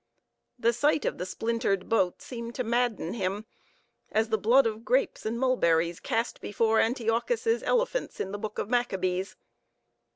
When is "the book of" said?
8.31-8.67